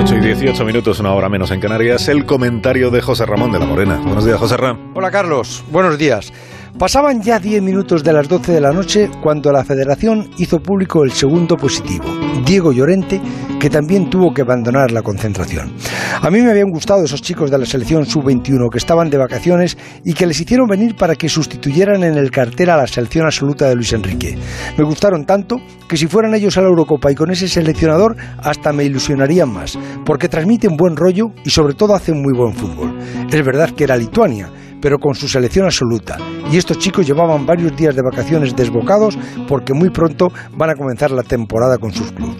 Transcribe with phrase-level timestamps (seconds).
[0.00, 3.58] 8 y 18 minutos, una hora menos en Canarias, el comentario de José Ramón de
[3.58, 3.96] la Morena.
[3.96, 4.92] Buenos días, José Ramón.
[4.94, 5.64] Hola, Carlos.
[5.72, 6.32] Buenos días.
[6.76, 11.02] Pasaban ya 10 minutos de las 12 de la noche cuando la federación hizo público
[11.02, 12.04] el segundo positivo,
[12.44, 13.20] Diego Llorente,
[13.58, 15.72] que también tuvo que abandonar la concentración.
[16.20, 19.76] A mí me habían gustado esos chicos de la selección sub-21 que estaban de vacaciones
[20.04, 23.68] y que les hicieron venir para que sustituyeran en el cartel a la selección absoluta
[23.68, 24.36] de Luis Enrique.
[24.76, 25.56] Me gustaron tanto
[25.88, 29.78] que si fueran ellos a la Eurocopa y con ese seleccionador hasta me ilusionarían más,
[30.04, 32.96] porque transmiten buen rollo y sobre todo hacen muy buen fútbol.
[33.30, 34.50] Es verdad que era Lituania,
[34.80, 36.18] pero con su selección absoluta.
[36.50, 41.10] Y estos chicos llevaban varios días de vacaciones desbocados porque muy pronto van a comenzar
[41.10, 42.36] la temporada con sus clubes.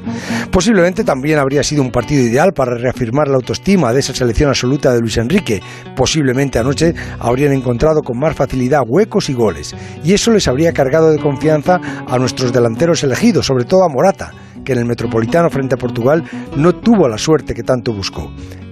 [0.51, 4.93] Posiblemente también habría sido un partido ideal para reafirmar la autoestima de esa selección absoluta
[4.93, 5.61] de Luis Enrique.
[5.95, 9.75] Posiblemente anoche habrían encontrado con más facilidad huecos y goles.
[10.03, 14.33] Y eso les habría cargado de confianza a nuestros delanteros elegidos, sobre todo a Morata,
[14.65, 16.25] que en el Metropolitano frente a Portugal
[16.57, 18.31] no tuvo la suerte que tanto buscó.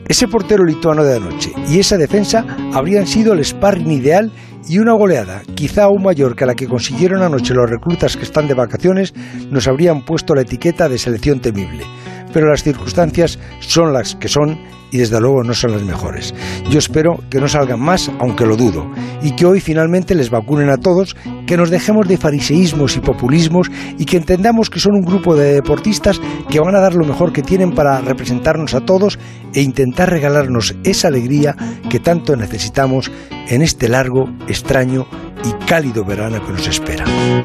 [0.09, 4.31] Ese portero lituano de anoche y esa defensa habrían sido el sparring ideal
[4.69, 8.47] y una goleada, quizá aún mayor que la que consiguieron anoche los reclutas que están
[8.47, 9.15] de vacaciones,
[9.51, 11.85] nos habrían puesto la etiqueta de selección temible.
[12.33, 14.59] Pero las circunstancias son las que son
[14.93, 16.35] y desde luego no son las mejores.
[16.71, 18.89] Yo espero que no salgan más, aunque lo dudo,
[19.23, 21.17] y que hoy finalmente les vacunen a todos,
[21.47, 25.55] que nos dejemos de fariseísmos y populismos y que entendamos que son un grupo de
[25.55, 29.19] deportistas que van a dar lo mejor que tienen para representarnos a todos
[29.55, 31.57] e intentar regalarnos esa alegría
[31.89, 33.11] que tanto necesitamos
[33.49, 35.07] en este largo, extraño
[35.45, 37.05] y cálido verano que nos espera.